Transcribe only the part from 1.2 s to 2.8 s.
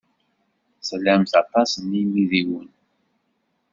aṭas n yimidiwen.